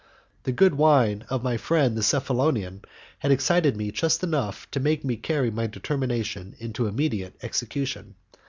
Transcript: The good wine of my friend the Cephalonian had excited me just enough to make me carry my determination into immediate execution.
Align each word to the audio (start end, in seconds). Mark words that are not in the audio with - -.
The 0.45 0.51
good 0.51 0.73
wine 0.73 1.25
of 1.29 1.43
my 1.43 1.57
friend 1.57 1.95
the 1.95 2.01
Cephalonian 2.01 2.81
had 3.19 3.31
excited 3.31 3.77
me 3.77 3.91
just 3.91 4.23
enough 4.23 4.65
to 4.71 4.79
make 4.79 5.05
me 5.05 5.15
carry 5.15 5.51
my 5.51 5.67
determination 5.67 6.55
into 6.57 6.87
immediate 6.87 7.35
execution. 7.43 8.15